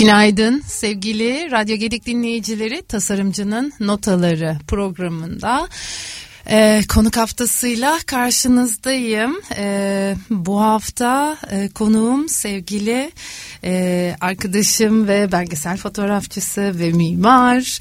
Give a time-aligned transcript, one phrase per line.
[0.00, 5.68] Günaydın sevgili Radyo Gedik dinleyicileri Tasarımcının Notaları programında
[6.50, 9.40] ee, konuk haftasıyla karşınızdayım.
[9.56, 13.12] Ee, bu hafta e, konuğum sevgili
[13.64, 17.78] e, arkadaşım ve belgesel fotoğrafçısı ve mimar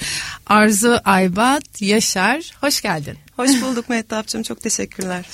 [0.47, 2.51] Arzu Aybat Yaşar.
[2.61, 3.17] Hoş geldin.
[3.39, 5.25] Hoş bulduk Mehtapçığım çok teşekkürler.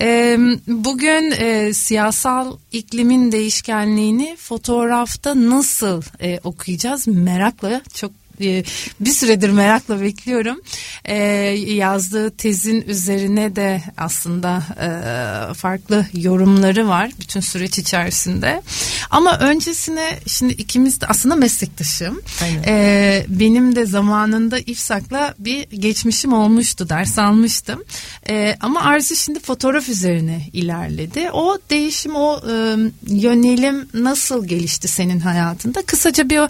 [0.00, 8.64] Ee, bugün e, siyasal iklimin değişkenliğini fotoğrafta nasıl e, okuyacağız merakla çok e,
[9.00, 10.60] bir süredir merakla bekliyorum.
[11.04, 11.14] E,
[11.54, 18.62] yazdığı tezin üzerine de aslında e, farklı yorumları var bütün süreç içerisinde.
[19.10, 22.20] Ama öncesine şimdi ikimiz de aslında meslektaşım.
[22.66, 27.84] E, benim de zamanında İFSAK'la bir geçmişim olmuştu, ders almıştım.
[28.28, 31.30] E, ama Arzu şimdi fotoğraf üzerine ilerledi.
[31.32, 35.82] O değişim, o e, yönelim nasıl gelişti senin hayatında?
[35.82, 36.40] Kısaca bir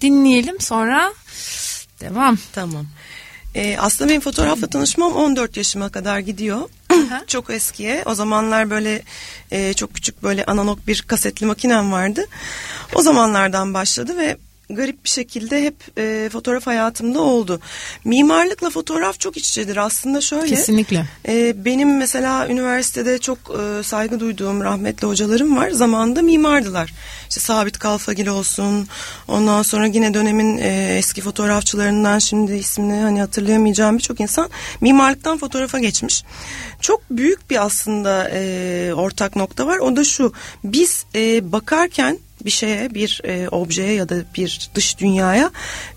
[0.00, 1.12] dinleyelim sonra
[2.00, 2.38] devam.
[2.52, 2.86] Tamam.
[3.54, 6.68] Ee, aslında benim fotoğrafla tanışmam 14 yaşıma kadar gidiyor.
[7.26, 8.02] çok eskiye.
[8.06, 9.02] O zamanlar böyle
[9.50, 12.26] e, çok küçük böyle analog bir kasetli makinem vardı.
[12.94, 14.36] O zamanlardan başladı ve
[14.70, 17.60] garip bir şekilde hep e, fotoğraf hayatımda oldu.
[18.04, 20.46] Mimarlıkla fotoğraf çok iç içedir aslında şöyle.
[20.46, 21.06] Kesinlikle.
[21.28, 25.70] E, benim mesela üniversitede çok e, saygı duyduğum rahmetli hocalarım var.
[25.70, 26.94] Zamanında mimardılar.
[27.28, 28.88] İşte Sabit Kalfagil olsun.
[29.28, 34.50] Ondan sonra yine dönemin e, eski fotoğrafçılarından şimdi ismini hani hatırlayamayacağım birçok insan
[34.80, 36.24] mimarlıktan fotoğrafa geçmiş.
[36.80, 39.78] Çok büyük bir aslında e, ortak nokta var.
[39.78, 40.32] O da şu.
[40.64, 45.50] Biz e, bakarken bir şeye, bir e, objeye ya da bir dış dünyaya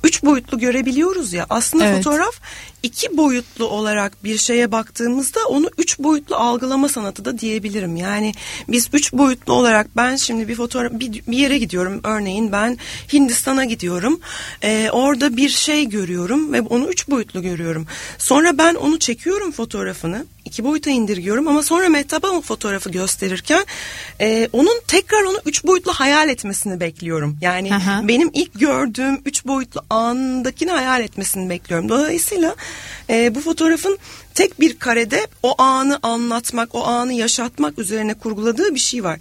[0.04, 1.46] üç boyutlu görebiliyoruz ya.
[1.50, 1.98] Aslında evet.
[1.98, 2.36] fotoğraf
[2.84, 7.96] iki boyutlu olarak bir şeye baktığımızda onu üç boyutlu algılama sanatı da diyebilirim.
[7.96, 8.34] Yani
[8.68, 12.02] biz üç boyutlu olarak ben şimdi bir fotoğraf bir, bir yere gidiyorum.
[12.04, 12.78] Örneğin ben
[13.14, 14.20] Hindistan'a gidiyorum.
[14.64, 17.88] Ee, orada bir şey görüyorum ve onu üç boyutlu görüyorum.
[18.18, 23.66] Sonra ben onu çekiyorum fotoğrafını iki boyuta indirgiyorum ama sonra Mehtap'a o fotoğrafı gösterirken
[24.22, 27.38] e, onun tekrar onu üç boyutlu hayal etmesini bekliyorum.
[27.42, 28.08] Yani Aha.
[28.08, 31.90] benim ilk gördüğüm üç boyutlu andakini hayal etmesini bekliyorum.
[31.90, 32.56] Dolayısıyla
[33.10, 33.98] e, bu fotoğrafın
[34.34, 39.20] tek bir karede o anı anlatmak, o anı yaşatmak üzerine kurguladığı bir şey var.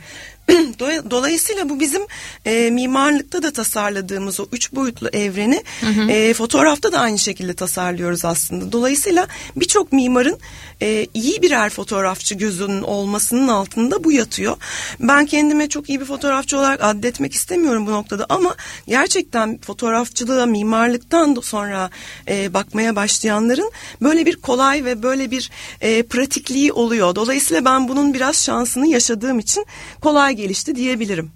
[1.11, 2.03] Dolayısıyla bu bizim
[2.45, 6.11] e, mimarlıkta da tasarladığımız o üç boyutlu evreni hı hı.
[6.11, 8.73] E, fotoğrafta da aynı şekilde tasarlıyoruz aslında.
[8.73, 9.27] Dolayısıyla
[9.57, 10.39] birçok mimarın
[10.83, 14.57] e, iyi birer fotoğrafçı gözünün olmasının altında bu yatıyor.
[15.01, 18.57] Ben kendime çok iyi bir fotoğrafçı olarak addetmek istemiyorum bu noktada ama
[18.89, 21.91] gerçekten fotoğrafçılığa mimarlıktan sonra
[22.29, 23.71] e, bakmaya başlayanların
[24.03, 25.51] böyle bir kolay ve böyle bir
[25.81, 27.15] e, pratikliği oluyor.
[27.15, 29.67] Dolayısıyla ben bunun biraz şansını yaşadığım için
[30.01, 31.31] kolay gelişti diyebilirim.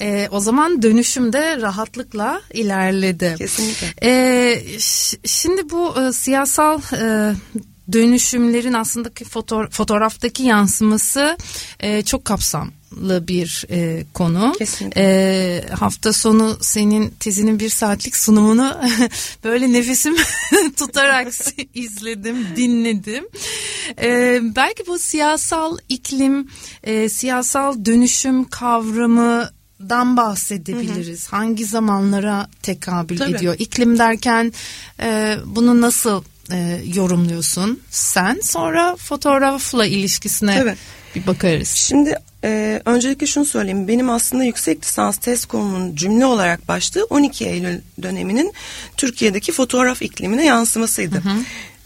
[0.00, 3.34] E, o zaman dönüşümde rahatlıkla ilerledi.
[3.38, 3.86] Kesinlikle.
[4.02, 4.62] E,
[5.24, 7.34] şimdi bu e, siyasal e,
[7.92, 11.36] dönüşümlerin aslında foto, fotoğraftaki yansıması
[11.80, 14.54] e, çok kapsamlı bir e, konu.
[14.58, 15.02] Kesinlikle.
[15.02, 18.80] E, hafta sonu senin tezinin bir saatlik sunumunu
[19.44, 20.16] böyle nefesim
[20.76, 21.28] tutarak
[21.74, 23.28] izledim, dinledim.
[24.02, 26.48] E, belki bu siyasal iklim,
[26.84, 29.50] e, siyasal dönüşüm kavramı
[29.80, 31.32] dan bahsedebiliriz.
[31.32, 31.36] Hı hı.
[31.36, 33.30] Hangi zamanlara tekabül Tabii.
[33.30, 33.56] ediyor?
[33.58, 34.52] İklim derken
[35.00, 36.22] e, bunu nasıl
[36.52, 38.40] e, yorumluyorsun sen.
[38.42, 40.74] Sonra fotoğrafla ilişkisine Tabii.
[41.14, 41.68] bir bakarız.
[41.68, 42.14] Şimdi
[42.44, 43.88] e, öncelikle şunu söyleyeyim.
[43.88, 48.52] Benim aslında yüksek lisans test konumunun cümle olarak başlığı 12 Eylül döneminin
[48.96, 51.16] Türkiye'deki fotoğraf iklimine yansımasıydı.
[51.16, 51.38] Hı hı.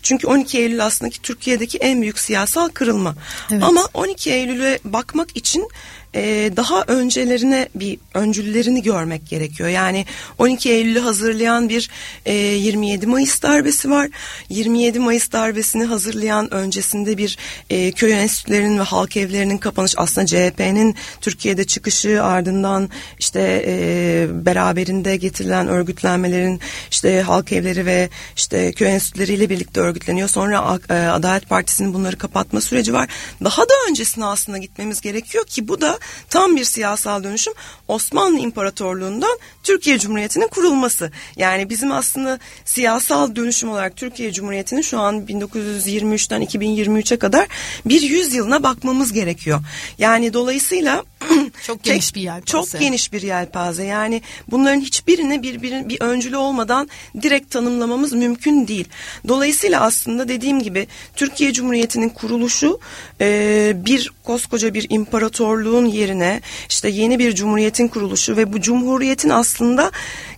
[0.03, 3.15] Çünkü 12 Eylül aslında Türkiye'deki en büyük siyasal kırılma.
[3.51, 3.63] Evet.
[3.63, 5.69] Ama 12 Eylül'e bakmak için
[6.15, 9.69] e, daha öncelerine bir öncüllerini görmek gerekiyor.
[9.69, 10.07] Yani
[10.39, 11.91] 12 Eylül'ü hazırlayan bir
[12.27, 14.09] e, 27 Mayıs darbesi var.
[14.49, 17.39] 27 Mayıs darbesini hazırlayan öncesinde bir
[17.71, 22.89] e, köy enstitülerinin ve halk evlerinin kapanış aslında CHP'nin Türkiye'de çıkışı ardından
[23.19, 26.61] işte e, beraberinde getirilen örgütlenmelerin
[26.91, 30.29] işte halk evleri ve işte köy enstitüleriyle birlikte örgütleniyor.
[30.29, 33.09] Sonra e, Adalet Partisi'nin bunları kapatma süreci var.
[33.45, 35.99] Daha da öncesine aslında gitmemiz gerekiyor ki bu da
[36.31, 37.53] tam bir siyasal dönüşüm
[37.89, 41.11] Osmanlı İmparatorluğu'ndan Türkiye Cumhuriyeti'nin kurulması.
[41.37, 47.47] Yani bizim aslında siyasal dönüşüm olarak Türkiye Cumhuriyeti'nin şu an 1923'ten 2023'e kadar
[47.85, 49.61] bir yüzyılına bakmamız gerekiyor.
[49.99, 51.05] Yani dolayısıyla
[51.67, 52.45] çok geniş bir yelpaze.
[52.45, 53.85] Çok geniş bir yelpaze.
[53.85, 56.89] Yani bunların hiçbirine bir, bir, bir öncülü olmadan
[57.23, 58.89] direkt tanımlamamız mümkün değil.
[59.29, 60.87] Dolayısıyla aslında dediğim gibi
[61.17, 62.81] Türkiye Cumhuriyeti'nin kuruluşu
[63.21, 69.91] e, bir koskoca bir imparatorluğun yerine işte yeni bir cumhuriyetin kuruluşu ve bu cumhuriyetin aslında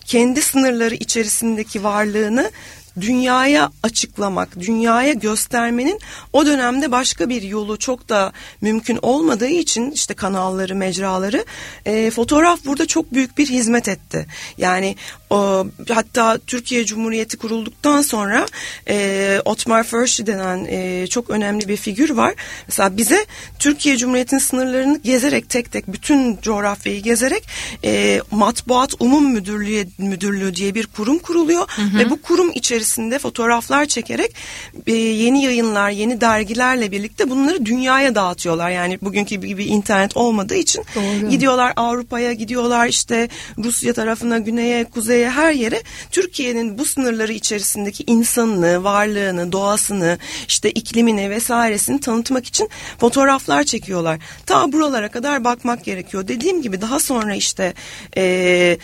[0.05, 2.51] kendi sınırları içerisindeki varlığını
[3.01, 5.99] dünyaya açıklamak, dünyaya göstermenin
[6.33, 8.31] o dönemde başka bir yolu çok da
[8.61, 11.45] mümkün olmadığı için işte kanalları, mecraları
[11.85, 14.27] e, fotoğraf burada çok büyük bir hizmet etti.
[14.57, 14.95] Yani
[15.29, 18.45] o, hatta Türkiye Cumhuriyeti kurulduktan sonra
[18.87, 22.33] e, Otmar Förşi denen e, çok önemli bir figür var.
[22.67, 23.25] Mesela bize
[23.59, 27.43] Türkiye Cumhuriyeti'nin sınırlarını gezerek tek tek bütün coğrafyayı gezerek
[27.83, 31.97] e, Matbuat Umum Müdürlüğü, Müdürlüğü diye bir kurum kuruluyor hı hı.
[31.99, 32.84] ve bu kurum içerisinde
[33.19, 34.35] fotoğraflar çekerek
[34.87, 38.69] e, yeni yayınlar, yeni dergilerle birlikte bunları dünyaya dağıtıyorlar.
[38.69, 41.29] Yani bugünkü gibi internet olmadığı için Doğru.
[41.29, 48.83] gidiyorlar Avrupa'ya, gidiyorlar işte Rusya tarafına, güneye, kuzeye her yere Türkiye'nin bu sınırları içerisindeki insanını,
[48.83, 50.17] varlığını, doğasını,
[50.47, 54.19] işte iklimini vesairesini tanıtmak için fotoğraflar çekiyorlar.
[54.45, 56.27] Ta buralara kadar bakmak gerekiyor.
[56.27, 57.73] Dediğim gibi daha sonra işte
[58.17, 58.77] e,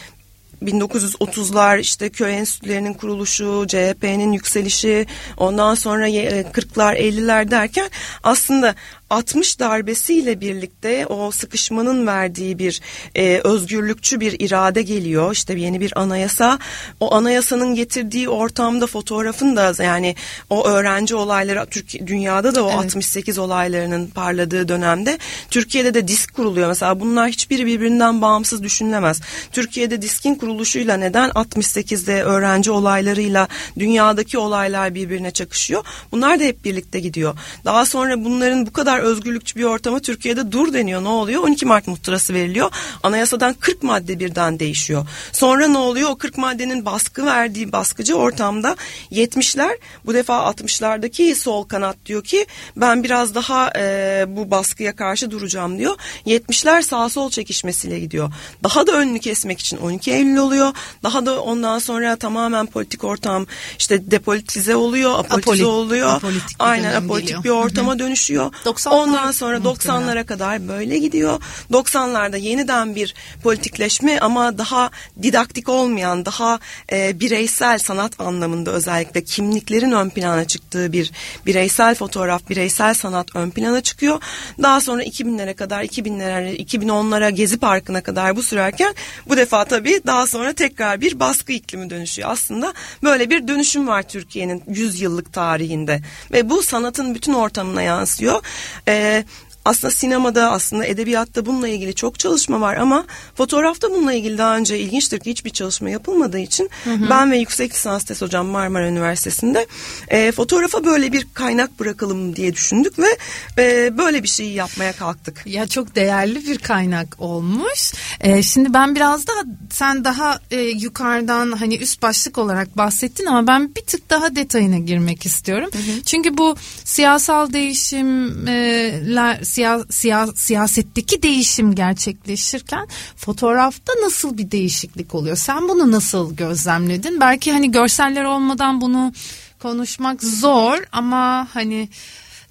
[0.62, 7.90] 1930'lar işte köy enstitülerinin kuruluşu, CHP'nin yükselişi, ondan sonra 40'lar 50'ler derken
[8.24, 8.76] aslında
[9.12, 12.82] 60 darbesiyle birlikte o sıkışmanın verdiği bir
[13.16, 15.34] e, özgürlükçü bir irade geliyor.
[15.34, 16.60] İşte yeni bir anayasa.
[17.00, 20.16] O anayasanın getirdiği ortamda fotoğrafın da yani
[20.50, 22.80] o öğrenci olayları Türkiye dünyada da o evet.
[22.80, 25.18] 68 olaylarının parladığı dönemde
[25.50, 26.68] Türkiye'de de disk kuruluyor.
[26.68, 29.22] Mesela bunlar hiçbiri birbirinden bağımsız düşünülemez.
[29.52, 33.48] Türkiye'de diskin kuruluşuyla neden 68'de öğrenci olaylarıyla
[33.80, 35.86] dünyadaki olaylar birbirine çakışıyor?
[36.12, 37.36] Bunlar da hep birlikte gidiyor.
[37.66, 41.04] Daha sonra bunların bu kadar özgürlükçü bir ortama Türkiye'de dur deniyor.
[41.04, 41.44] Ne oluyor?
[41.44, 42.72] 12 Mart muhtırası veriliyor.
[43.04, 45.08] Anayasadan 40 madde birden değişiyor.
[45.32, 46.10] Sonra ne oluyor?
[46.10, 48.76] O 40 maddenin baskı verdiği baskıcı ortamda
[49.12, 52.46] 70'ler bu defa 60'lardaki sol kanat diyor ki
[52.76, 55.96] ben biraz daha e, bu baskıya karşı duracağım diyor.
[56.26, 58.32] 70'ler sağ sol çekişmesiyle gidiyor.
[58.64, 60.74] Daha da önünü kesmek için 12 Eylül oluyor.
[61.04, 63.46] Daha da ondan sonra tamamen politik ortam
[63.80, 66.10] işte depolitize oluyor, apolitize Apolit, oluyor.
[66.10, 67.44] Apolitik Aynen apolitik geliyor.
[67.44, 68.54] bir ortama dönüşüyor.
[68.66, 71.42] 90 Ondan sonra 90'lara kadar böyle gidiyor.
[71.72, 74.92] 90'larda yeniden bir politikleşme ama daha
[75.24, 76.60] didaktik olmayan, daha
[76.92, 81.12] e, bireysel sanat anlamında özellikle kimliklerin ön plana çıktığı bir
[81.46, 84.22] bireysel fotoğraf, bireysel sanat ön plana çıkıyor.
[84.62, 88.96] Daha sonra 2000'lere kadar, 2000'lere, 2010'lara Gezi Parkı'na kadar bu sürerken
[89.30, 92.30] bu defa tabii daha sonra tekrar bir baskı iklimi dönüşüyor.
[92.30, 92.74] Aslında
[93.04, 96.02] böyle bir dönüşüm var Türkiye'nin 100 yıllık tarihinde
[96.32, 98.42] ve bu sanatın bütün ortamına yansıyor.
[98.86, 99.24] 诶
[99.66, 103.06] aslında sinemada aslında edebiyatta bununla ilgili çok çalışma var ama
[103.36, 107.10] fotoğrafta bununla ilgili daha önce ilginçtir ki hiçbir çalışma yapılmadığı için hı hı.
[107.10, 109.68] ben ve yüksek lisans tez hocam Marmara Üniversitesi'nde
[110.08, 113.18] e, fotoğrafa böyle bir kaynak bırakalım diye düşündük ve
[113.58, 115.42] e, böyle bir şeyi yapmaya kalktık.
[115.46, 117.94] Ya çok değerli bir kaynak olmuş.
[118.22, 119.42] E, şimdi ben biraz daha
[119.72, 124.78] sen daha e, yukarıdan hani üst başlık olarak bahsettin ama ben bir tık daha detayına
[124.78, 125.70] girmek istiyorum.
[125.74, 126.02] Hı hı.
[126.06, 135.36] Çünkü bu siyasal değişimler siya, siya, siyasetteki değişim gerçekleşirken fotoğrafta nasıl bir değişiklik oluyor?
[135.36, 137.20] Sen bunu nasıl gözlemledin?
[137.20, 139.14] Belki hani görseller olmadan bunu
[139.60, 141.90] konuşmak zor ama hani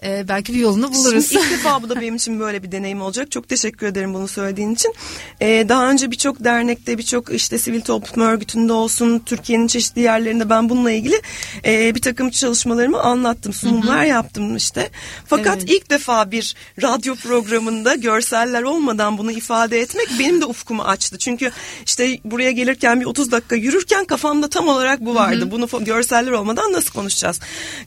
[0.03, 1.29] e, belki bir yolunu buluruz.
[1.29, 3.31] Şimdi ilk defa bu da benim için böyle bir deneyim olacak.
[3.31, 4.95] Çok teşekkür ederim bunu söylediğin için.
[5.41, 10.69] E, daha önce birçok dernekte, birçok işte sivil toplum örgütünde olsun, Türkiye'nin çeşitli yerlerinde ben
[10.69, 11.21] bununla ilgili
[11.65, 14.09] e, bir takım çalışmalarımı anlattım, sunumlar Hı-hı.
[14.09, 14.91] yaptım işte.
[15.27, 15.71] Fakat evet.
[15.71, 21.19] ilk defa bir radyo programında görseller olmadan bunu ifade etmek benim de ufkumu açtı.
[21.19, 21.51] Çünkü
[21.87, 25.41] işte buraya gelirken bir 30 dakika yürürken kafamda tam olarak bu vardı.
[25.41, 25.51] Hı-hı.
[25.51, 27.41] Bunu görseller olmadan nasıl konuşacağız?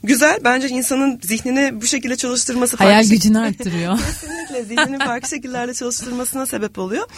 [0.04, 0.38] Güzel.
[0.44, 3.98] Bence insanın zihnini bu şekilde şekilde çalıştırması hayal farklı gücünü arttırıyor.
[3.98, 7.08] Kesinlikle zihnini farklı şekillerde çalıştırmasına sebep oluyor.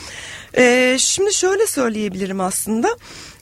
[0.57, 2.89] Ee, şimdi şöyle söyleyebilirim aslında.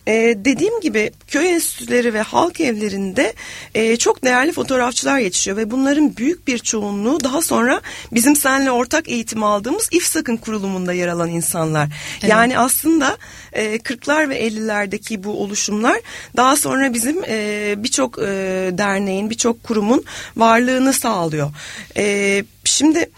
[0.08, 3.34] Ee, dediğim gibi köy enstitüleri ve halk evlerinde
[3.74, 7.80] e, çok değerli fotoğrafçılar yetişiyor ve bunların büyük bir çoğunluğu daha sonra
[8.12, 11.88] bizim seninle ortak eğitim aldığımız İFSAK'ın kurulumunda yer alan insanlar.
[12.20, 12.30] Evet.
[12.30, 13.16] Yani aslında
[13.52, 16.00] e, 40'lar ve 50'lerdeki bu oluşumlar
[16.36, 18.24] daha sonra bizim e, birçok e,
[18.72, 20.04] derneğin, birçok kurumun
[20.36, 21.50] varlığını sağlıyor.
[21.96, 23.10] E, şimdi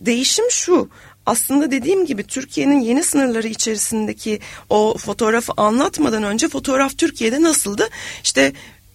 [0.00, 0.88] değişim şu
[1.26, 4.40] aslında dediğim gibi Türkiye'nin yeni sınırları içerisindeki
[4.70, 7.88] o fotoğrafı anlatmadan önce fotoğraf Türkiye'de nasıldı?
[8.24, 8.52] İşte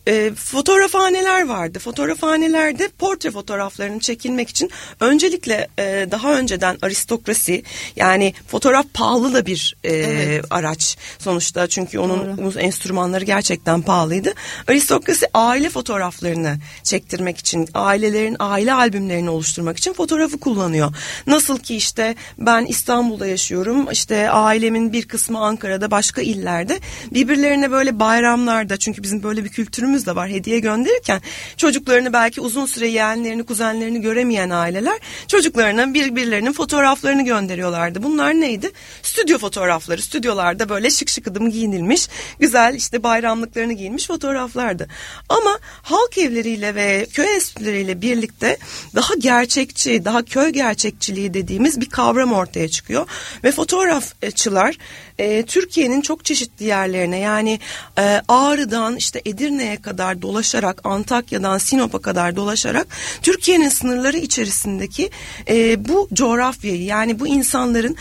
[0.07, 1.79] e, fotoğrafhaneler vardı.
[1.79, 7.63] Fotoğrafhanelerde portre fotoğraflarını çekilmek için öncelikle e, daha önceden aristokrasi
[7.95, 10.45] yani fotoğraf pahalı da bir e, evet.
[10.49, 12.59] araç sonuçta çünkü onun Doğru.
[12.59, 14.33] enstrümanları gerçekten pahalıydı.
[14.67, 20.95] Aristokrasi aile fotoğraflarını çektirmek için ailelerin aile albümlerini oluşturmak için fotoğrafı kullanıyor.
[21.27, 26.79] Nasıl ki işte ben İstanbul'da yaşıyorum işte ailemin bir kısmı Ankara'da başka illerde
[27.11, 30.29] birbirlerine böyle bayramlarda çünkü bizim böyle bir kültürümüz kültürümüz de var.
[30.29, 31.21] Hediye gönderirken
[31.57, 38.03] çocuklarını belki uzun süre yeğenlerini, kuzenlerini göremeyen aileler çocuklarına birbirlerinin fotoğraflarını gönderiyorlardı.
[38.03, 38.71] Bunlar neydi?
[39.03, 40.01] Stüdyo fotoğrafları.
[40.01, 42.07] Stüdyolarda böyle şık şık adım giyinilmiş,
[42.39, 44.87] güzel işte bayramlıklarını giyinmiş fotoğraflardı.
[45.29, 48.57] Ama halk evleriyle ve köy enstitüleriyle birlikte
[48.95, 53.07] daha gerçekçi, daha köy gerçekçiliği dediğimiz bir kavram ortaya çıkıyor.
[53.43, 54.77] Ve fotoğrafçılar
[55.19, 57.59] e, Türkiye'nin çok çeşitli yerlerine yani
[57.97, 62.87] e, Ağrı'dan işte Edirne'ye kadar dolaşarak Antakya'dan Sinop'a kadar dolaşarak
[63.21, 65.09] Türkiye'nin sınırları içerisindeki
[65.49, 67.95] e, bu coğrafyayı yani bu insanların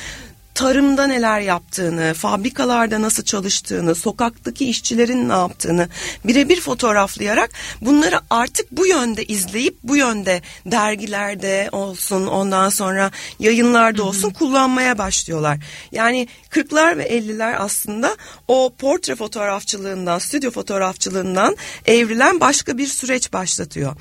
[0.59, 5.89] tarımda neler yaptığını, fabrikalarda nasıl çalıştığını, sokaktaki işçilerin ne yaptığını
[6.25, 7.51] birebir fotoğraflayarak
[7.81, 15.59] bunları artık bu yönde izleyip bu yönde dergilerde olsun ondan sonra yayınlarda olsun kullanmaya başlıyorlar.
[15.93, 18.17] Yani 40'lar ve 50'ler aslında
[18.49, 23.97] o portre fotoğrafçılığından, stüdyo fotoğrafçılığından evrilen başka bir süreç başlatıyor.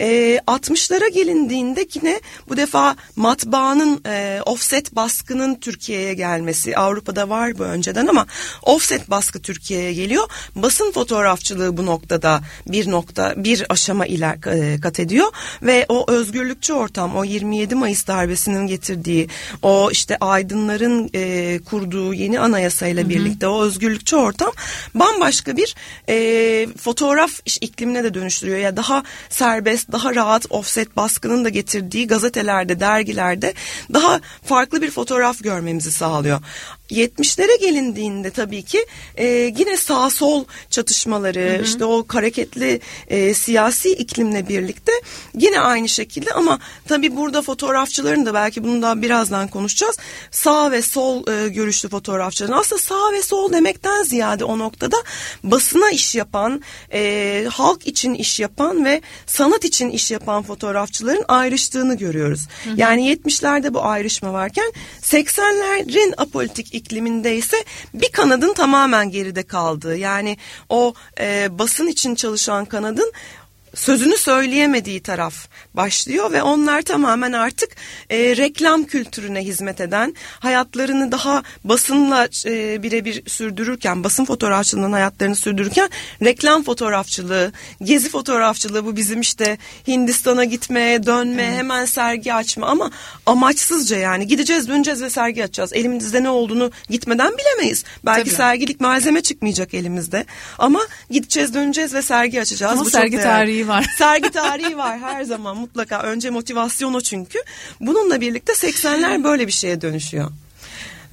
[0.00, 5.54] E, 60'lara gelindiğinde yine bu defa matbaanın e, offset baskının
[5.98, 8.26] Türkiye'ye gelmesi Avrupa'da var bu önceden ama
[8.62, 10.28] offset baskı Türkiye'ye geliyor.
[10.56, 15.26] Basın fotoğrafçılığı bu noktada bir nokta bir aşama iler e, kat ediyor
[15.62, 19.28] ve o özgürlükçü ortam o 27 Mayıs darbesinin getirdiği
[19.62, 23.10] o işte aydınların e, kurduğu yeni anayasayla Hı-hı.
[23.10, 24.52] birlikte o özgürlükçü ortam
[24.94, 25.74] bambaşka bir
[26.08, 32.80] e, fotoğraf iklimine de dönüştürüyor ya daha serbest daha rahat offset baskının da getirdiği gazetelerde,
[32.80, 33.54] dergilerde
[33.92, 35.42] daha farklı bir fotoğraf
[35.78, 36.40] görmemizi sağlıyor.
[36.90, 39.26] 70'lere gelindiğinde tabii ki e,
[39.58, 41.62] yine sağ sol çatışmaları hı hı.
[41.62, 44.92] işte o hareketli e, siyasi iklimle birlikte
[45.34, 49.96] yine aynı şekilde ama tabii burada fotoğrafçıların da belki bunu da birazdan konuşacağız.
[50.30, 54.96] Sağ ve sol e, görüşlü fotoğrafçıların aslında sağ ve sol demekten ziyade o noktada
[55.44, 61.96] basına iş yapan, e, halk için iş yapan ve sanat için iş yapan fotoğrafçıların ayrıştığını
[61.96, 62.48] görüyoruz.
[62.64, 62.74] Hı hı.
[62.76, 70.36] Yani 70'lerde bu ayrışma varken 80'lerin apolitik ikliminde ise bir kanadın tamamen geride kaldığı yani
[70.68, 73.12] o e, basın için çalışan kanadın
[73.78, 75.34] sözünü söyleyemediği taraf
[75.74, 77.70] başlıyor ve onlar tamamen artık
[78.10, 85.90] e, reklam kültürüne hizmet eden hayatlarını daha basınla e, birebir sürdürürken basın fotoğrafçılığının hayatlarını sürdürürken
[86.22, 89.58] reklam fotoğrafçılığı gezi fotoğrafçılığı bu bizim işte
[89.88, 91.58] Hindistan'a gitmeye dönme evet.
[91.58, 92.90] hemen sergi açma ama
[93.26, 98.36] amaçsızca yani gideceğiz döneceğiz ve sergi açacağız elimizde ne olduğunu gitmeden bilemeyiz belki Tabii.
[98.36, 100.24] sergilik malzeme çıkmayacak elimizde
[100.58, 100.80] ama
[101.10, 103.86] gideceğiz döneceğiz ve sergi açacağız ama bu sergi çok var.
[103.98, 106.02] Sergi tarihi var her zaman mutlaka.
[106.02, 107.38] Önce motivasyon o çünkü.
[107.80, 110.30] Bununla birlikte 80'ler böyle bir şeye dönüşüyor.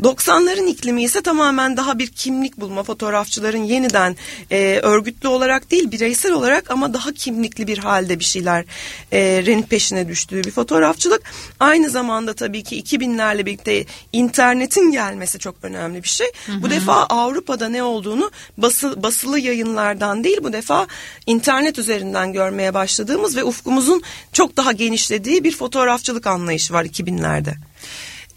[0.03, 4.15] 90'ların iklimi ise tamamen daha bir kimlik bulma fotoğrafçıların yeniden
[4.51, 8.65] e, örgütlü olarak değil bireysel olarak ama daha kimlikli bir halde bir şeyler
[9.11, 11.21] e, renk peşine düştüğü bir fotoğrafçılık.
[11.59, 16.27] Aynı zamanda tabii ki 2000'lerle birlikte internetin gelmesi çok önemli bir şey.
[16.45, 16.61] Hı hı.
[16.61, 20.87] Bu defa Avrupa'da ne olduğunu bası, basılı yayınlardan değil bu defa
[21.25, 24.01] internet üzerinden görmeye başladığımız ve ufkumuzun
[24.33, 27.53] çok daha genişlediği bir fotoğrafçılık anlayışı var 2000'lerde.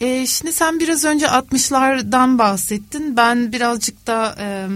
[0.00, 3.16] E, şimdi sen biraz önce 60'lardan bahsettin.
[3.16, 4.68] Ben birazcık da e,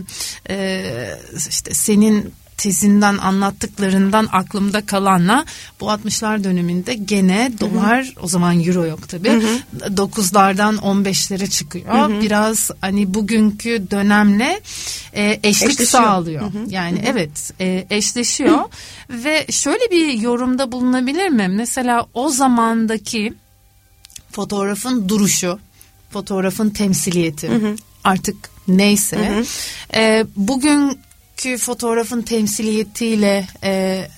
[0.50, 5.44] e, işte senin tezinden anlattıklarından aklımda kalanla
[5.80, 8.22] bu 60'lar döneminde gene dolar hı hı.
[8.22, 9.28] o zaman euro yok tabi
[9.78, 12.08] 9'lardan 15'lere çıkıyor.
[12.08, 12.20] Hı hı.
[12.20, 14.60] Biraz hani bugünkü dönemle
[15.14, 16.42] e, eşlik sağlıyor.
[16.42, 16.64] Hı hı.
[16.68, 17.06] Yani hı hı.
[17.06, 18.68] evet e, eşleşiyor hı.
[19.24, 21.48] ve şöyle bir yorumda bulunabilir mi?
[21.48, 23.34] Mesela o zamandaki
[24.32, 25.58] fotoğrafın duruşu,
[26.10, 27.76] fotoğrafın temsiliyeti hı hı.
[28.04, 28.36] artık
[28.68, 29.44] neyse hı hı.
[30.00, 33.70] E, bugünkü fotoğrafın temsiliyetiyle e,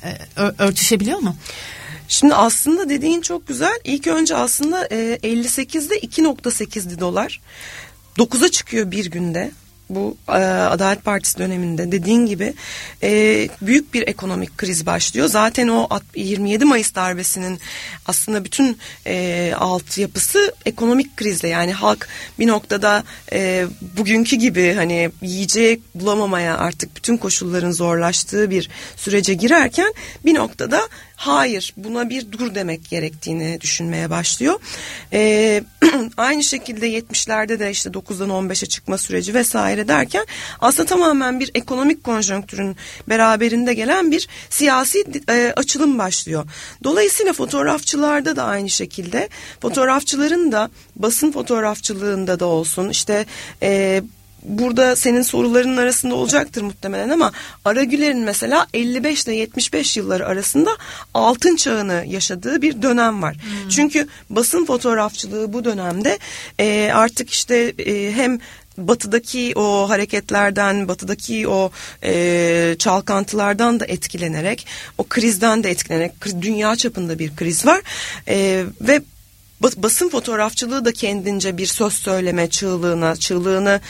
[0.05, 1.37] e örtüşebiliyor mu?
[2.09, 3.79] Şimdi aslında dediğin çok güzel.
[3.85, 7.41] İlk önce aslında e, 58'de 2.8'di dolar.
[8.19, 9.51] 9'a çıkıyor bir günde.
[9.91, 12.55] Bu e, Adalet Partisi döneminde dediğin gibi
[13.03, 13.09] e,
[13.63, 15.27] büyük bir ekonomik kriz başlıyor.
[15.27, 17.59] Zaten o 27 Mayıs darbesinin
[18.07, 25.81] aslında bütün e, altyapısı ekonomik krizle yani halk bir noktada e, bugünkü gibi hani yiyecek
[25.95, 30.89] bulamamaya artık bütün koşulların zorlaştığı bir sürece girerken bir noktada
[31.27, 34.61] hayır buna bir dur demek gerektiğini düşünmeye başlıyor.
[35.13, 35.65] Ee,
[36.17, 40.27] aynı şekilde 70'lerde de işte 9'dan 15'e çıkma süreci vesaire derken
[40.61, 42.77] aslında tamamen bir ekonomik konjonktürün
[43.09, 46.45] beraberinde gelen bir siyasi e, açılım başlıyor.
[46.85, 49.29] Dolayısıyla fotoğrafçılarda da aynı şekilde
[49.61, 53.27] fotoğrafçıların da basın fotoğrafçılığında da olsun işte
[53.63, 54.03] e,
[54.45, 57.33] burada senin soruların arasında olacaktır muhtemelen ama
[57.65, 60.71] Aragüler'in mesela 55 ile 75 yılları arasında
[61.15, 63.35] altın çağını yaşadığı bir dönem var.
[63.35, 63.69] Hmm.
[63.69, 66.19] Çünkü basın fotoğrafçılığı bu dönemde
[66.59, 68.39] e, artık işte e, hem
[68.79, 71.71] batıdaki o hareketlerden, batıdaki o
[72.05, 74.67] e, çalkantılardan da etkilenerek,
[74.99, 77.81] o krizden de etkilenerek, dünya çapında bir kriz var
[78.29, 79.03] e, ve
[79.77, 83.81] basın fotoğrafçılığı da kendince bir söz söyleme çığlığına, çığlığını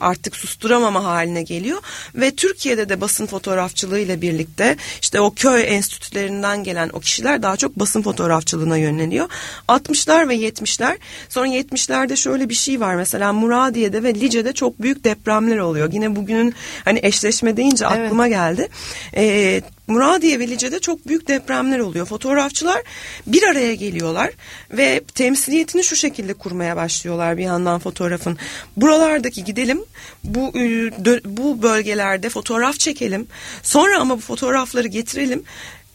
[0.00, 1.78] artık susturamama haline geliyor
[2.14, 7.56] ve Türkiye'de de basın fotoğrafçılığı ile birlikte işte o köy enstitülerinden gelen o kişiler daha
[7.56, 9.28] çok basın fotoğrafçılığına yönleniyor.
[9.68, 10.98] 60'lar ve 70'ler
[11.28, 15.92] sonra 70'lerde şöyle bir şey var mesela Muradiye'de ve Lice'de çok büyük depremler oluyor.
[15.92, 17.98] Yine bugünün hani eşleşme deyince evet.
[17.98, 18.68] aklıma geldi.
[19.16, 19.62] Ee,
[19.92, 22.06] Muradiye ve Lice'de çok büyük depremler oluyor.
[22.06, 22.82] Fotoğrafçılar
[23.26, 24.30] bir araya geliyorlar
[24.70, 28.38] ve temsiliyetini şu şekilde kurmaya başlıyorlar bir yandan fotoğrafın.
[28.76, 29.80] Buralardaki gidelim
[30.24, 30.52] bu
[31.24, 33.26] bu bölgelerde fotoğraf çekelim.
[33.62, 35.42] Sonra ama bu fotoğrafları getirelim.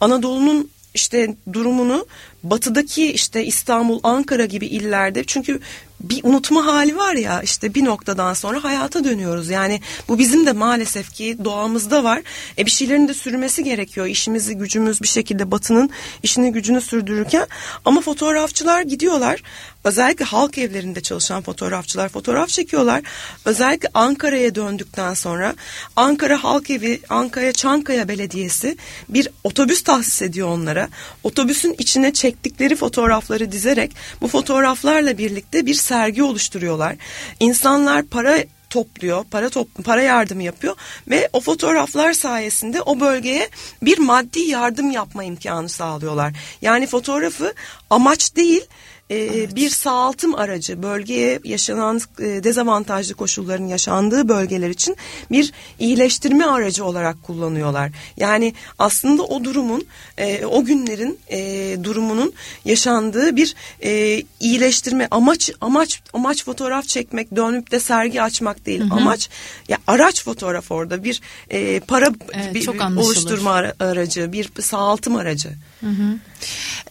[0.02, 2.06] Anadolu'nun işte durumunu
[2.44, 5.60] batıdaki işte İstanbul, Ankara gibi illerde çünkü
[6.02, 9.50] bir unutma hali var ya işte bir noktadan sonra hayata dönüyoruz.
[9.50, 12.22] Yani bu bizim de maalesef ki doğamızda var.
[12.58, 14.08] E bir şeylerin de sürmesi gerekiyor.
[14.08, 15.90] İşimizi gücümüz bir şekilde batının
[16.24, 17.48] işini gücünü sürdürürken
[17.86, 19.42] ama fotoğrafçılar gidiyorlar.
[19.88, 23.02] Özellikle halk evlerinde çalışan fotoğrafçılar fotoğraf çekiyorlar.
[23.46, 25.56] Özellikle Ankara'ya döndükten sonra
[25.96, 28.78] Ankara Halk Evi, Ankara Çankaya Belediyesi
[29.10, 30.90] bir otobüs tahsis ediyor onlara.
[31.24, 33.92] Otobüsün içine çektikleri fotoğrafları dizerek
[34.22, 36.96] bu fotoğraflarla birlikte bir sergi oluşturuyorlar.
[37.40, 38.38] İnsanlar para
[38.70, 40.76] topluyor, para top, para yardımı yapıyor
[41.08, 43.50] ve o fotoğraflar sayesinde o bölgeye
[43.82, 46.34] bir maddi yardım yapma imkanı sağlıyorlar.
[46.62, 47.54] Yani fotoğrafı
[47.90, 48.62] amaç değil
[49.10, 49.56] e, evet.
[49.56, 54.98] bir sağaltım aracı bölgeye yaşanan e, dezavantajlı koşulların yaşandığı bölgeler için
[55.32, 57.92] bir iyileştirme aracı olarak kullanıyorlar.
[58.18, 59.86] Yani aslında o durumun
[60.18, 62.34] e, o günlerin e, durumunun
[62.66, 68.82] yaşandığı bir e, iyileştirme amaç amaç amaç fotoğraf çekmek dönüp de sergi açmak değil.
[68.82, 68.94] Hı hı.
[68.94, 69.30] Amaç
[69.68, 75.50] ya araç fotoğraf orada bir e, para evet, bir, bir oluşturma aracı, bir sağaltım aracı.
[75.82, 76.18] Hı hı.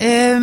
[0.00, 0.40] E,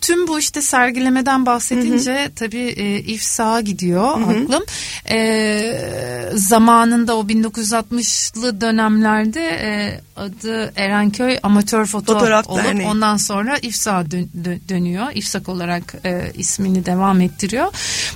[0.00, 2.34] tüm bu işte sergilemeden bahsedince hı hı.
[2.34, 4.30] tabii e, ifsaha gidiyor hı hı.
[4.30, 4.62] aklım.
[5.10, 12.88] E, zamanında o 1960'lı dönemlerde e, adı Erenköy Amatör Foto Fotoğraf olup Derneği.
[12.88, 15.06] ondan sonra ifsa dön, dön, dönüyor.
[15.14, 17.66] İfsak olarak e, ismini devam ettiriyor.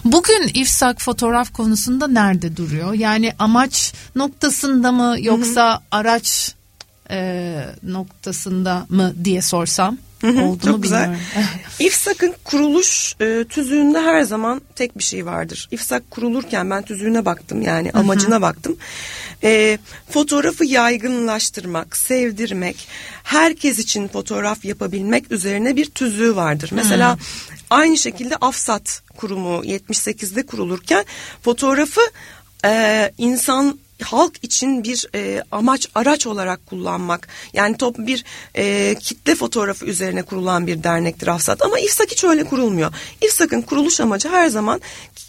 [0.05, 2.94] Bugün ifsak fotoğraf konusunda nerede duruyor?
[2.94, 5.81] Yani amaç noktasında mı yoksa hı hı.
[5.90, 6.55] araç
[7.11, 11.03] e, noktasında mı diye sorsam oldu Çok mu güzel.
[11.03, 11.27] bilmiyorum.
[11.79, 15.69] İFSAK'ın kuruluş e, tüzüğünde her zaman tek bir şey vardır.
[15.71, 18.77] İFSAK kurulurken ben tüzüğüne baktım yani amacına baktım.
[19.43, 19.79] E,
[20.11, 22.88] fotoğrafı yaygınlaştırmak, sevdirmek,
[23.23, 26.71] herkes için fotoğraf yapabilmek üzerine bir tüzüğü vardır.
[26.73, 27.19] Mesela
[27.71, 31.05] aynı şekilde AFSAT kurumu 78'de kurulurken
[31.43, 32.01] fotoğrafı
[32.64, 38.25] e, insan halk için bir e, amaç araç olarak kullanmak yani top bir
[38.57, 42.95] e, kitle fotoğrafı üzerine kurulan bir dernektir Afsat ama İFSAK hiç öyle kurulmuyor.
[43.21, 44.81] İFSAK'ın kuruluş amacı her zaman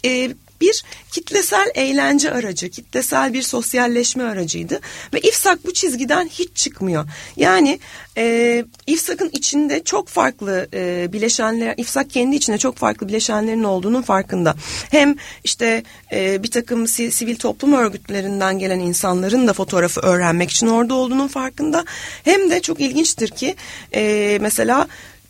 [0.04, 4.80] e, bir kitlesel eğlence aracı, kitlesel bir sosyalleşme aracıydı.
[5.14, 7.04] Ve İFSAK bu çizgiden hiç çıkmıyor.
[7.36, 7.78] Yani
[8.16, 14.54] e, İFSAK'ın içinde çok farklı e, bileşenler, İFSAK kendi içinde çok farklı bileşenlerin olduğunun farkında.
[14.90, 20.94] Hem işte e, bir takım sivil toplum örgütlerinden gelen insanların da fotoğrafı öğrenmek için orada
[20.94, 21.84] olduğunun farkında.
[22.24, 23.56] Hem de çok ilginçtir ki
[23.94, 24.88] e, mesela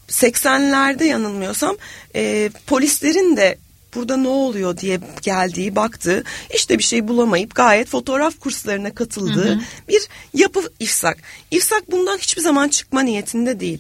[0.09, 1.77] 80'lerde yanılmıyorsam
[2.15, 3.59] e, polislerin de
[3.97, 9.55] burada ne oluyor diye geldiği baktı işte bir şey bulamayıp gayet fotoğraf kurslarına katıldığı hı
[9.55, 9.61] hı.
[9.89, 11.19] bir yapı İfsak.
[11.51, 13.79] İfsak bundan hiçbir zaman çıkma niyetinde değil.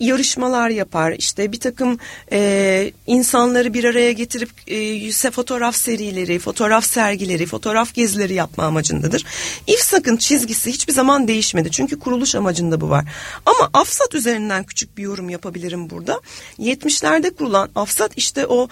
[0.00, 1.12] yarışmalar yapar.
[1.18, 1.98] İşte bir takım
[2.32, 9.24] e, insanları bir araya getirip e, fotoğraf serileri, fotoğraf sergileri, fotoğraf gezileri yapma amacındadır.
[9.66, 11.70] İFSAK'ın çizgisi hiçbir zaman değişmedi.
[11.70, 13.04] Çünkü kuruluş amacında bu var.
[13.46, 16.20] Ama AFSAT üzerinden küçük bir yorum yapabilirim burada.
[16.58, 18.68] 70'lerde kurulan AFSAT işte o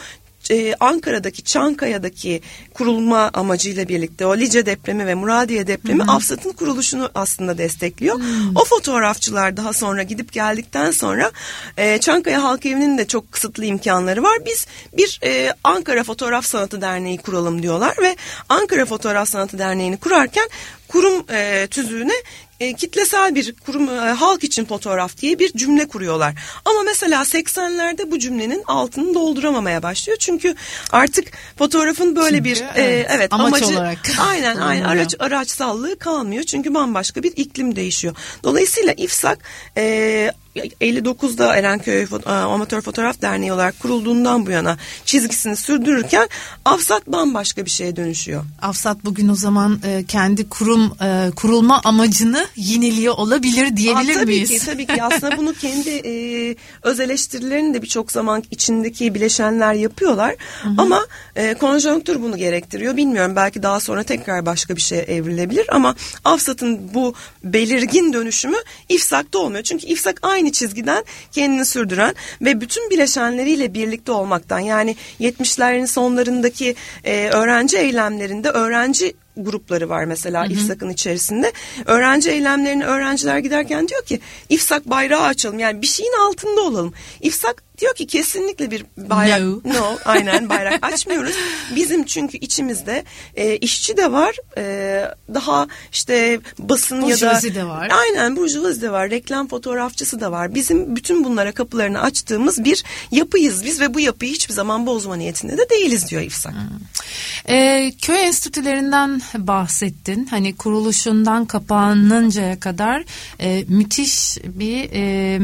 [0.51, 2.41] e, Ankara'daki Çankaya'daki
[2.75, 8.17] kurulma amacıyla birlikte o Lice depremi ve Muradiye depremi Afsat'ın kuruluşunu aslında destekliyor.
[8.17, 8.57] Hmm.
[8.57, 11.31] O fotoğrafçılar daha sonra gidip geldikten sonra
[11.77, 14.39] e, Çankaya Halk Evi'nin de çok kısıtlı imkanları var.
[14.47, 18.17] Biz bir e, Ankara Fotoğraf Sanatı Derneği kuralım diyorlar ve
[18.49, 20.49] Ankara Fotoğraf Sanatı Derneği'ni kurarken
[20.93, 22.15] kurum e, tüzüğüne
[22.61, 26.35] e, kitlesel bir kurum e, halk için fotoğraf diye bir cümle kuruyorlar.
[26.65, 30.19] Ama mesela 80'lerde bu cümlenin altını dolduramamaya başlıyor.
[30.19, 30.55] Çünkü
[30.93, 33.99] artık fotoğrafın böyle çünkü, bir e, evet, e, evet amaç amacı olarak.
[34.19, 36.43] aynen aynen araç araçsallığı kalmıyor.
[36.43, 38.17] Çünkü bambaşka bir iklim değişiyor.
[38.45, 39.39] Dolayısıyla İFSAK
[39.77, 46.29] e, 59'da Erenköy e, Amatör Fotoğraf Derneği olarak kurulduğundan bu yana çizgisini sürdürürken
[46.65, 48.45] Afsat bambaşka bir şeye dönüşüyor.
[48.63, 54.33] Afsat bugün o zaman e, kendi kurum e, kurulma amacını yineliyor olabilir diyebilir Aa, tabii
[54.33, 54.49] miyiz?
[54.65, 59.75] Tabii ki tabii ki aslında bunu kendi e, öz eleştirilerini de birçok zaman içindeki bileşenler
[59.75, 60.37] yapıyorlar.
[60.63, 60.75] Hı hı.
[60.79, 62.97] Ama e, konjonktür bunu gerektiriyor.
[62.97, 68.57] Bilmiyorum belki daha sonra tekrar başka bir şeye evrilebilir ama Afsat'ın bu belirgin dönüşümü
[68.89, 69.63] İfsak'ta olmuyor.
[69.63, 76.75] Çünkü İfsak aynı aynı çizgiden kendini sürdüren ve bütün bileşenleriyle birlikte olmaktan yani 70'lerin sonlarındaki
[77.05, 80.53] e, öğrenci eylemlerinde öğrenci grupları var mesela hı hı.
[80.53, 81.53] İFSAK'ın içerisinde.
[81.87, 86.93] Öğrenci eylemlerini öğrenciler giderken diyor ki İFSAK bayrağı açalım yani bir şeyin altında olalım.
[87.21, 91.37] İFSAK diyor ki kesinlikle bir bayrak no, no aynen bayrak açmıyoruz.
[91.77, 93.05] Bizim çünkü içimizde
[93.37, 97.91] e, işçi de var e, daha işte basın ya da de var.
[97.93, 100.55] Aynen burjuvazi de var reklam fotoğrafçısı da var.
[100.55, 105.59] Bizim bütün bunlara kapılarını açtığımız bir yapıyız biz ve bu yapıyı hiçbir zaman bozma niyetinde
[105.59, 106.53] de değiliz diyor İFSAK.
[106.53, 107.55] Hmm.
[107.55, 110.27] E, köy enstitülerinden bahsettin.
[110.27, 113.05] Hani kuruluşundan kapanıncaya kadar
[113.41, 115.41] e, müthiş bir e,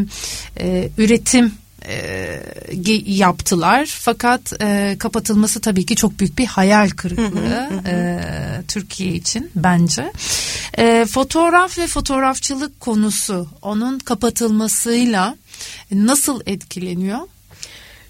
[0.60, 1.52] e, üretim
[1.88, 2.40] e,
[3.06, 3.86] yaptılar.
[3.86, 8.20] Fakat e, kapatılması tabii ki çok büyük bir hayal kırıklığı e,
[8.68, 10.12] Türkiye için bence.
[10.78, 15.36] E, fotoğraf ve fotoğrafçılık konusu onun kapatılmasıyla
[15.92, 17.20] nasıl etkileniyor?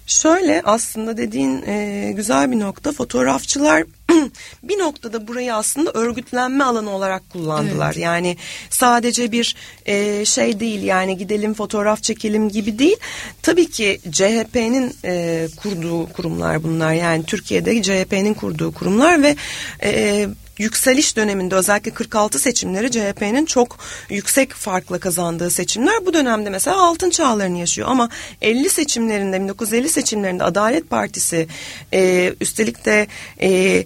[0.07, 3.83] Şöyle aslında dediğin e, güzel bir nokta fotoğrafçılar
[4.63, 7.91] bir noktada burayı aslında örgütlenme alanı olarak kullandılar.
[7.93, 8.03] Evet.
[8.03, 8.37] Yani
[8.69, 9.55] sadece bir
[9.85, 12.97] e, şey değil yani gidelim fotoğraf çekelim gibi değil.
[13.41, 19.35] Tabii ki CHP'nin e, kurduğu kurumlar bunlar yani Türkiye'de CHP'nin kurduğu kurumlar ve
[19.83, 20.27] e,
[20.59, 23.77] yükseliş döneminde özellikle 46 seçimleri CHP'nin çok
[24.09, 26.05] yüksek farkla kazandığı seçimler.
[26.05, 28.09] Bu dönemde mesela altın çağlarını yaşıyor ama
[28.41, 31.47] 50 seçimlerinde 1950 seçimlerinde Adalet Partisi
[31.93, 33.07] e, üstelik de
[33.41, 33.83] e,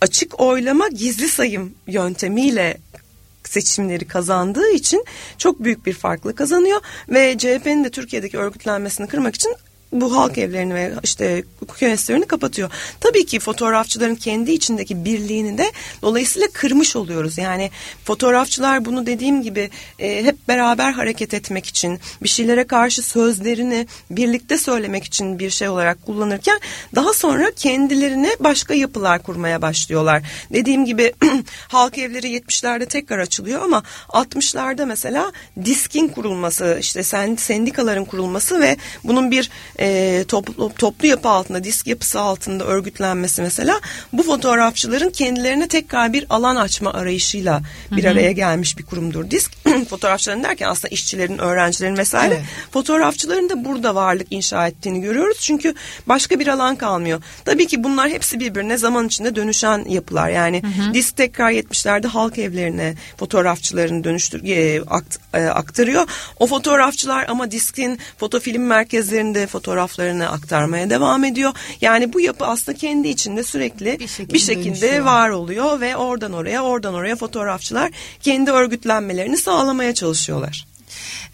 [0.00, 2.78] açık oylama gizli sayım yöntemiyle
[3.44, 5.04] seçimleri kazandığı için
[5.38, 6.80] çok büyük bir farklı kazanıyor.
[7.08, 9.54] Ve CHP'nin de Türkiye'deki örgütlenmesini kırmak için
[9.92, 12.70] bu halk evlerini ve işte hukuk enstitülerini kapatıyor.
[13.00, 17.38] Tabii ki fotoğrafçıların kendi içindeki birliğini de dolayısıyla kırmış oluyoruz.
[17.38, 17.70] Yani
[18.04, 24.58] fotoğrafçılar bunu dediğim gibi e, hep beraber hareket etmek için bir şeylere karşı sözlerini birlikte
[24.58, 26.60] söylemek için bir şey olarak kullanırken
[26.94, 30.22] daha sonra kendilerine başka yapılar kurmaya başlıyorlar.
[30.52, 31.12] Dediğim gibi
[31.68, 35.32] halk evleri 70'lerde tekrar açılıyor ama 60'larda mesela
[35.64, 37.02] diskin kurulması işte
[37.36, 39.50] sendikaların kurulması ve bunun bir
[39.82, 43.80] e, toplu, toplu yapı altında, disk yapısı altında örgütlenmesi mesela
[44.12, 48.12] bu fotoğrafçıların kendilerine tekrar bir alan açma arayışıyla bir Hı-hı.
[48.12, 49.30] araya gelmiş bir kurumdur.
[49.30, 49.52] Disk
[49.90, 52.44] fotoğrafçıların derken aslında işçilerin, öğrencilerin vesaire evet.
[52.70, 55.36] fotoğrafçıların da burada varlık inşa ettiğini görüyoruz.
[55.40, 55.74] Çünkü
[56.06, 57.22] başka bir alan kalmıyor.
[57.44, 60.30] Tabii ki bunlar hepsi birbirine zaman içinde dönüşen yapılar.
[60.30, 60.94] Yani Hı-hı.
[60.94, 66.08] disk tekrar 70'lerde halk evlerine fotoğrafçıların dönüştür e, akt, e, aktarıyor.
[66.38, 71.52] O fotoğrafçılar ama diskin fotofilm merkezlerinde fotoğraf fotoğraflarını aktarmaya devam ediyor.
[71.80, 76.32] Yani bu yapı aslında kendi içinde sürekli bir şekilde, bir şekilde var oluyor ve oradan
[76.32, 80.66] oraya oradan oraya fotoğrafçılar kendi örgütlenmelerini sağlamaya çalışıyorlar.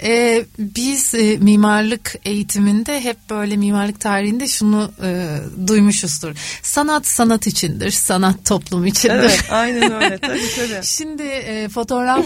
[0.03, 6.35] Ee, biz e, mimarlık eğitiminde hep böyle mimarlık tarihinde şunu e, duymuşuzdur.
[6.63, 9.15] Sanat sanat içindir, sanat toplum içindir.
[9.15, 10.19] Evet, aynen öyle.
[10.23, 10.85] tabii tabii.
[10.87, 12.25] Şimdi e, fotoğraf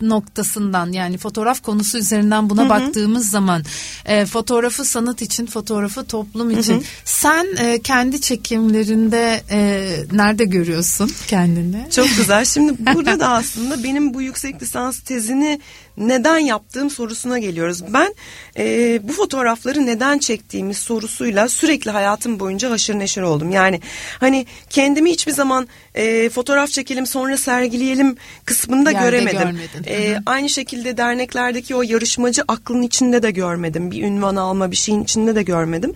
[0.00, 2.68] noktasından yani fotoğraf konusu üzerinden buna Hı-hı.
[2.68, 3.62] baktığımız zaman
[4.06, 6.82] e, fotoğrafı sanat için fotoğrafı toplum için Hı-hı.
[7.04, 11.86] sen e, kendi çekimlerinde e, nerede görüyorsun kendini?
[11.90, 12.44] Çok güzel.
[12.44, 15.60] Şimdi burada da aslında benim bu yüksek lisans tezini
[15.98, 17.82] neden yaptığım sorusuna geliyoruz.
[17.94, 18.14] Ben
[18.58, 23.50] e, bu fotoğrafları neden çektiğimiz sorusuyla sürekli hayatım boyunca haşır neşir oldum.
[23.50, 23.80] Yani
[24.20, 29.38] hani kendimi hiçbir zaman e, fotoğraf çekelim sonra sergileyelim kısmında Yerde göremedim.
[29.38, 29.84] görmedin.
[29.86, 33.90] E, aynı şekilde derneklerdeki o yarışmacı aklın içinde de görmedim.
[33.90, 35.92] Bir ünvan alma bir şeyin içinde de görmedim.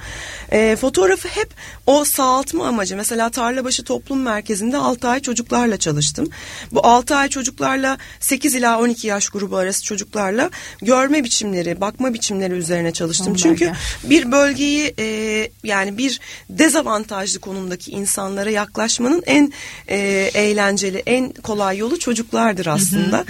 [0.52, 1.48] E, fotoğrafı hep
[1.86, 2.96] o sağaltma amacı.
[2.96, 6.30] Mesela Tarlabaşı Toplum Merkezi'nde 6 ay çocuklarla çalıştım.
[6.72, 10.50] Bu 6 ay çocuklarla 8 ila 12 yaş grubu arası çocuklarla
[10.82, 13.26] görme biçimleri, bakma biçimleri üzerine çalıştım.
[13.28, 13.74] Onlar Çünkü gel.
[14.04, 19.52] bir bölgeyi e, yani bir dezavantajlı konumdaki insanlara yaklaşmanın en
[19.88, 19.98] e,
[20.34, 23.24] eğlenceli, en kolay yolu çocuklardır aslında.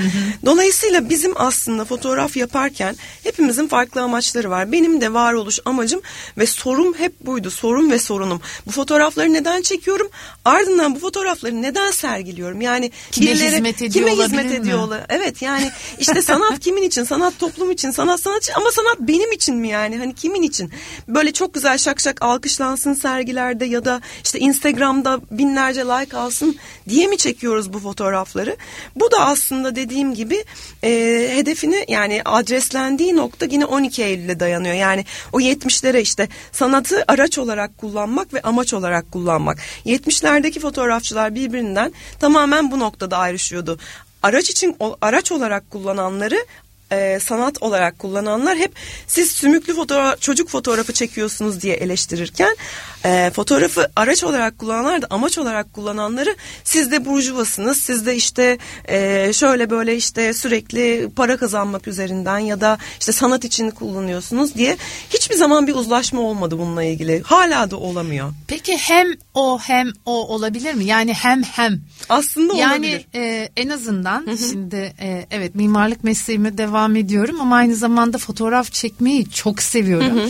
[0.46, 4.72] Dolayısıyla bizim aslında fotoğraf yaparken hepimizin farklı amaçları var.
[4.72, 6.00] Benim de varoluş amacım
[6.38, 7.50] ve sorum hep buydu.
[7.50, 8.40] Sorum ve sorunum.
[8.66, 10.08] Bu fotoğrafları neden çekiyorum?
[10.44, 12.60] Ardından bu fotoğrafları neden sergiliyorum?
[12.60, 14.56] Yani Kime hizmet ediyor kime hizmet mi?
[14.56, 17.04] ediyor Evet yani işte sanat kimin için?
[17.04, 19.98] Sanat toplum için, sanat sanat ama sanat benim için mi yani?
[19.98, 20.72] Hani kimin için?
[21.08, 26.56] Böyle çok güzel şak şak alkışlansın sergilerde ya da işte Instagram'da binlerce like alsın
[26.88, 28.56] diye mi çekiyoruz bu fotoğrafları?
[28.96, 30.44] Bu da aslında dediğim gibi
[30.82, 30.90] e,
[31.34, 34.74] hedefini yani adreslendiği nokta yine 12 Eylül'e dayanıyor.
[34.74, 39.58] Yani o 70'lere işte sanatı araç olarak kullanmak ve amaç olarak kullanmak.
[39.86, 43.78] 70'lerdeki fotoğrafçılar birbirinden tamamen bu noktada ayrışıyordu.
[44.22, 46.46] Araç için araç olarak kullananları
[46.92, 48.72] e, sanat olarak kullananlar hep
[49.06, 52.56] siz sümüklü fotoğraf, çocuk fotoğrafı çekiyorsunuz diye eleştirirken
[53.04, 58.58] e, fotoğrafı araç olarak kullananlar da amaç olarak kullananları siz de burjuvasınız siz de işte
[58.88, 64.76] e, şöyle böyle işte sürekli para kazanmak üzerinden ya da işte sanat için kullanıyorsunuz diye
[65.10, 70.28] hiçbir zaman bir uzlaşma olmadı bununla ilgili hala da olamıyor Peki hem o hem o
[70.34, 70.84] olabilir mi?
[70.84, 71.80] Yani hem hem.
[72.08, 73.06] aslında Yani olabilir.
[73.14, 79.30] e, en azından şimdi e, evet mimarlık mesleğime devam ediyorum ama aynı zamanda fotoğraf çekmeyi
[79.30, 80.20] çok seviyorum.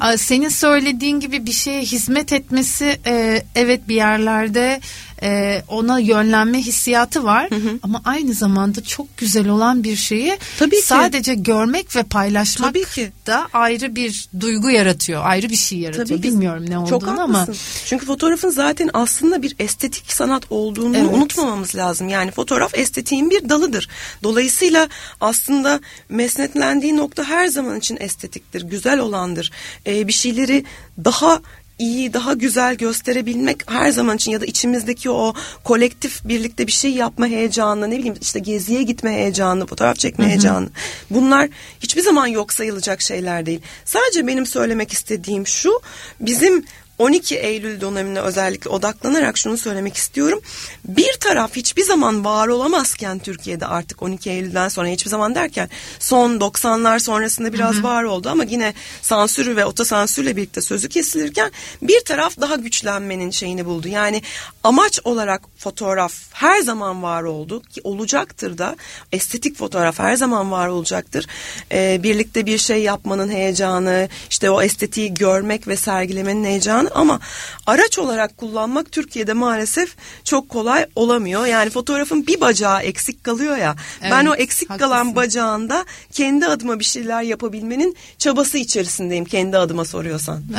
[0.00, 4.80] Aa, Senin söylediğin gibi bir şeye hizmet etmesi e, evet bir yerlerde
[5.22, 7.48] e, ona yönlenme hissiyatı var
[7.82, 10.82] ama aynı zamanda çok güzel olan bir şeyi Tabii ki.
[10.82, 13.12] sadece görmek ve paylaşmak Tabii ki.
[13.26, 15.22] da ayrı bir duygu yaratıyor.
[15.24, 16.06] Ayrı bir şey yaratıyor.
[16.06, 16.28] Tabii ki.
[16.28, 17.46] Bilmiyorum ne olduğunu Çok ama
[17.84, 21.10] Çünkü fotoğrafın zaten aslında bir estetik sanat olduğunu Evet.
[21.14, 22.08] unutmamamız lazım.
[22.08, 23.88] Yani fotoğraf estetiğin bir dalıdır.
[24.22, 24.88] Dolayısıyla
[25.20, 29.50] aslında mesnetlendiği nokta her zaman için estetiktir, güzel olandır.
[29.86, 30.64] Ee, bir şeyleri
[31.04, 31.40] daha
[31.78, 36.90] iyi, daha güzel gösterebilmek her zaman için ya da içimizdeki o kolektif birlikte bir şey
[36.90, 40.68] yapma heyecanı, ne bileyim işte geziye gitme heyecanı, fotoğraf çekme heyecanı.
[41.10, 41.48] Bunlar
[41.80, 43.60] hiçbir zaman yok sayılacak şeyler değil.
[43.84, 45.80] Sadece benim söylemek istediğim şu,
[46.20, 46.64] bizim
[46.98, 50.40] 12 Eylül dönemine özellikle odaklanarak şunu söylemek istiyorum.
[50.84, 56.38] Bir taraf hiçbir zaman var olamazken Türkiye'de artık 12 Eylül'den sonra hiçbir zaman derken son
[56.38, 61.50] 90'lar sonrasında biraz var oldu ama yine sansür ve otosansürle birlikte sözü kesilirken
[61.82, 63.88] bir taraf daha güçlenmenin şeyini buldu.
[63.88, 64.22] Yani
[64.64, 68.76] amaç olarak fotoğraf her zaman var oldu ki olacaktır da
[69.12, 71.26] estetik fotoğraf her zaman var olacaktır.
[71.72, 77.20] Ee, birlikte bir şey yapmanın heyecanı işte o estetiği görmek ve sergilemenin heyecanı ama
[77.66, 81.46] araç olarak kullanmak Türkiye'de maalesef çok kolay olamıyor.
[81.46, 83.76] Yani fotoğrafın bir bacağı eksik kalıyor ya.
[84.02, 84.90] ben Evet, o eksik haklısın.
[84.90, 90.42] kalan bacağında kendi adıma bir şeyler yapabilmenin çabası içerisindeyim kendi adıma soruyorsan.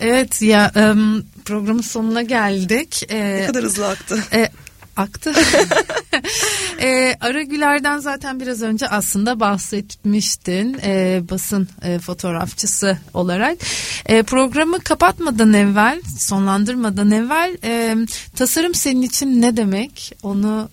[0.00, 0.72] Evet ya
[1.44, 3.02] programın sonuna geldik.
[3.10, 4.18] ne Ee, kadar hızlı aktı.
[4.32, 4.48] e,
[4.96, 5.32] aktı.
[6.80, 13.58] e, Ara Güler'den zaten biraz önce aslında bahsetmiştin e, basın e, fotoğrafçısı olarak.
[14.06, 17.96] E, programı kapatmadan evvel, sonlandırmadan evvel e,
[18.36, 20.68] tasarım senin için ne demek onu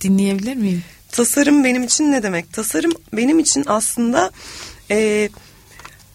[0.00, 0.82] dinleyebilir miyim?
[1.12, 2.52] Tasarım benim için ne demek?
[2.52, 4.30] Tasarım benim için aslında
[4.90, 5.28] e,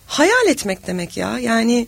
[0.07, 1.39] hayal etmek demek ya.
[1.39, 1.87] Yani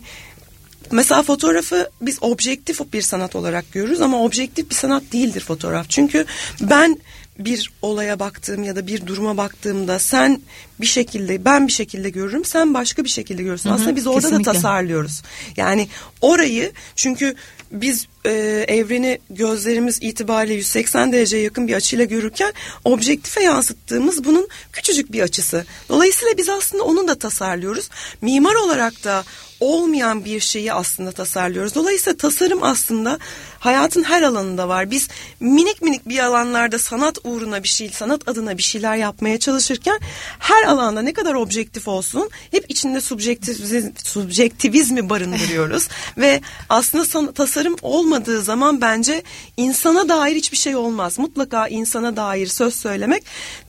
[0.91, 5.89] mesela fotoğrafı biz objektif bir sanat olarak görürüz ama objektif bir sanat değildir fotoğraf.
[5.89, 6.25] Çünkü
[6.61, 6.99] ben
[7.39, 10.41] bir olaya baktığım ya da bir duruma baktığımda sen
[10.81, 13.69] bir şekilde ben bir şekilde görürüm sen başka bir şekilde görürsün.
[13.69, 14.49] Hı hı, Aslında biz orada kesinlikle.
[14.49, 15.21] da tasarlıyoruz.
[15.57, 15.87] Yani
[16.21, 17.35] orayı çünkü
[17.71, 18.31] biz e,
[18.67, 25.65] evreni gözlerimiz itibariyle 180 dereceye yakın bir açıyla görürken objektife yansıttığımız bunun küçücük bir açısı.
[25.89, 27.89] Dolayısıyla biz aslında onu da tasarlıyoruz.
[28.21, 29.23] Mimar olarak da
[29.63, 31.75] olmayan bir şeyi aslında tasarlıyoruz.
[31.75, 33.19] Dolayısıyla tasarım aslında
[33.59, 34.91] hayatın her alanında var.
[34.91, 35.07] Biz
[35.39, 39.99] minik minik bir alanlarda sanat uğruna bir şey, sanat adına bir şeyler yapmaya çalışırken
[40.39, 45.87] her alanda ne kadar objektif olsun hep içinde subjektivizm, subjektivizmi barındırıyoruz.
[46.17, 47.75] Ve aslında san, tasarım
[48.13, 49.23] olmadığı zaman bence
[49.57, 51.19] insana dair hiçbir şey olmaz.
[51.19, 53.23] Mutlaka insana dair söz söylemek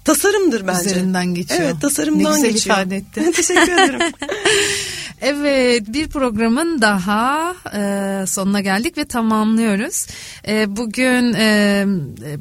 [0.05, 0.91] tasarımdır bence.
[0.91, 1.61] Üzerinden geçiyor.
[1.63, 2.77] Evet tasarımdan ne güzel geçiyor.
[2.77, 3.33] ifade etti.
[3.37, 4.01] Teşekkür ederim.
[5.21, 10.07] Evet bir programın daha e, sonuna geldik ve tamamlıyoruz.
[10.49, 11.87] E, bugün e,
[12.25, 12.37] e,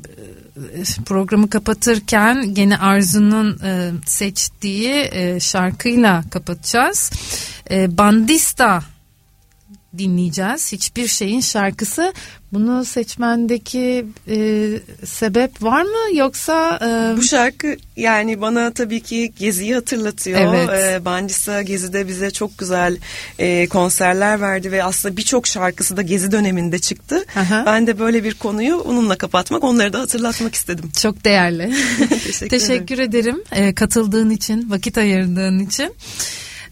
[1.05, 7.11] programı kapatırken gene Arzu'nun e, seçtiği e, şarkıyla kapatacağız.
[7.71, 8.83] E, Bandista
[9.97, 10.71] dinleyeceğiz.
[10.71, 12.13] Hiçbir şeyin şarkısı.
[12.53, 14.69] Bunu seçmendeki e,
[15.05, 16.79] sebep var mı yoksa?
[16.81, 17.17] E...
[17.17, 20.39] Bu şarkı yani bana tabii ki Gezi'yi hatırlatıyor.
[20.39, 20.69] Evet.
[20.69, 22.97] E, Bandisa Gezi'de bize çok güzel
[23.39, 27.25] e, konserler verdi ve aslında birçok şarkısı da Gezi döneminde çıktı.
[27.35, 27.63] Aha.
[27.65, 30.91] Ben de böyle bir konuyu onunla kapatmak, onları da hatırlatmak istedim.
[31.01, 31.73] Çok değerli.
[32.09, 35.93] Teşekkür, Teşekkür ederim e, katıldığın için, vakit ayırdığın için.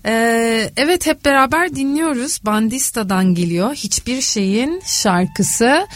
[0.05, 2.39] Ee, evet hep beraber dinliyoruz.
[2.45, 3.73] Bandista'dan geliyor.
[3.73, 5.87] Hiçbir şeyin şarkısı.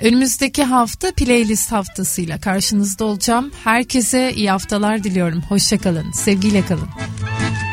[0.00, 3.50] Önümüzdeki hafta playlist haftasıyla karşınızda olacağım.
[3.64, 5.42] Herkese iyi haftalar diliyorum.
[5.48, 6.12] Hoşçakalın.
[6.12, 6.88] Sevgiyle kalın.
[6.88, 7.63] Bir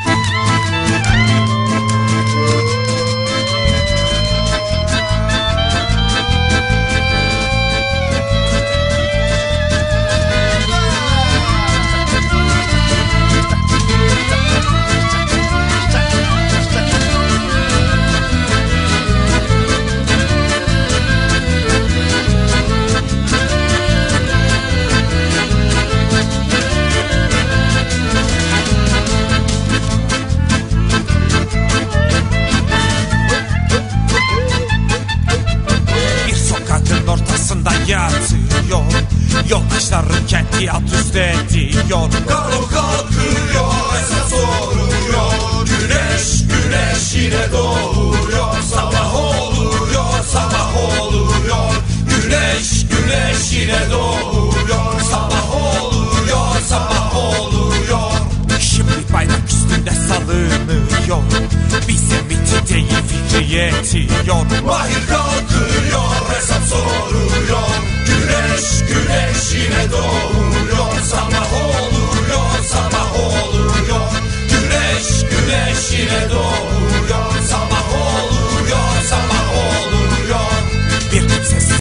[40.62, 45.32] Yoldaşların kenti at üst ediyor Karo kalkıyor esas soruyor.
[45.66, 48.62] Güneş güneş yine doğuyor.
[48.74, 51.74] Sabah oluyor sabah oluyor.
[52.06, 55.02] Güneş güneş yine doğuyor.
[55.12, 58.12] Sabah oluyor sabah oluyor.
[58.60, 61.24] Şimdi bayrak üstünde salınıyor.
[61.88, 64.46] Bize miti değil fikri yetiyor.
[64.66, 67.91] Mahir kalkıyor hesap soruyor
[68.62, 71.02] Güneş güneş yine doğuyor.
[71.04, 74.12] Sabah oluyor sabah oluyor.
[74.50, 76.81] Güneş güneş yine doğuyor.